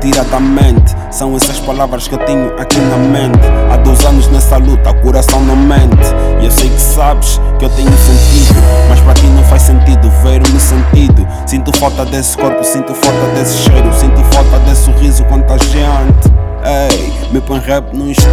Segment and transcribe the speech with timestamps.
[0.00, 0.94] tira da mente.
[1.10, 3.40] São essas palavras que eu tenho aqui na mente.
[3.72, 6.14] Há dois anos nessa luta, coração não mente.
[6.40, 10.10] E eu sei que sabes que eu tenho sentido, mas para ti não faz sentido
[10.22, 11.26] ver-me sentido.
[11.46, 14.75] Sinto falta desse corpo, sinto falta desse cheiro, sinto falta desse
[17.66, 18.30] rap num instante.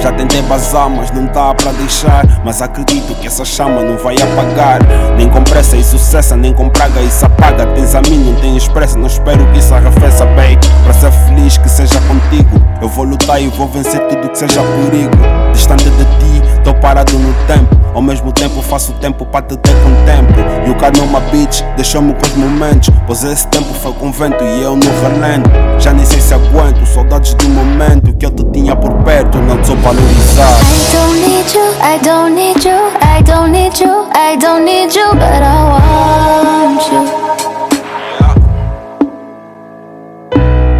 [0.00, 2.24] Já tentei bazar, mas não dá para deixar.
[2.44, 4.78] Mas acredito que essa chama não vai apagar.
[5.16, 7.66] Nem com pressa isso cessa, nem com praga isso apaga.
[7.66, 10.58] Tens a mim, não tens pressa, não espero que isso arrefeça, bem.
[10.84, 12.62] Para ser feliz, que seja contigo.
[12.80, 15.37] Eu vou lutar e vou vencer tudo que seja perigo.
[15.58, 17.76] Distante de ti, tô parado no tempo.
[17.92, 20.32] Ao mesmo tempo faço tempo para te ter com tempo.
[20.64, 22.90] E o carnoma bitch deixou-me com os momentos.
[23.08, 25.50] Pois esse tempo foi com vento e eu no relento.
[25.80, 29.58] Já nem sei se aguento, saudades do momento que eu te tinha por perto, não
[29.58, 30.60] te sou valorizar.
[30.62, 34.94] I don't need you, I don't need you, I don't need you, I don't need
[34.94, 37.28] you, but I want you.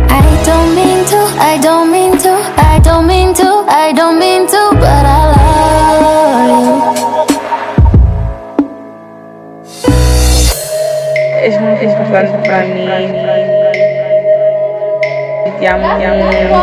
[0.09, 3.93] I don't mean to, I don't mean to, I don't mean to, I
[11.49, 12.87] És muito importante para mim.
[15.59, 16.59] Te amo, te amo, te amo,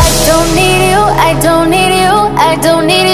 [0.00, 3.11] I don't need you, I don't need you, I don't need you,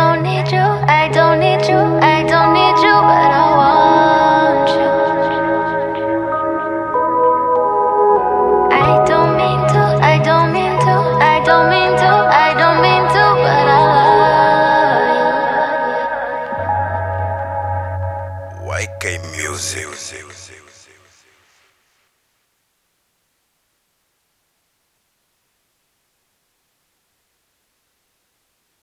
[0.00, 0.66] don't need you,
[1.00, 1.80] I don't need you,
[2.16, 4.90] I don't need you, but I want you.
[8.86, 10.96] I don't mean to, I don't mean to,
[11.32, 12.12] I don't mean to,
[12.46, 15.08] I don't mean to, but I love
[18.64, 18.80] you.
[18.80, 19.04] YK
[19.36, 19.90] Music.